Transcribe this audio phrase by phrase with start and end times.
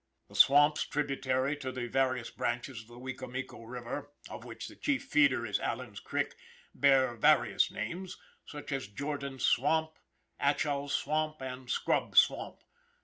[0.29, 5.03] The swamps tributary to the various branches of the Wicomico river, of which the chief
[5.03, 6.33] feeder is Allen's creek,
[6.73, 8.17] bear various names,
[8.47, 9.91] such as Jordan's swamp,
[10.39, 12.63] Atchall's swamp, and Scrub swamp.